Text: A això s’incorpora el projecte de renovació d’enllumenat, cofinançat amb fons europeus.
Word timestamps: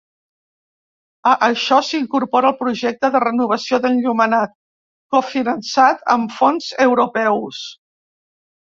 A 1.31 1.33
això 1.47 1.77
s’incorpora 1.89 2.49
el 2.53 2.57
projecte 2.63 3.13
de 3.17 3.23
renovació 3.27 3.81
d’enllumenat, 3.85 4.59
cofinançat 5.19 6.05
amb 6.17 6.37
fons 6.41 6.75
europeus. 6.91 7.67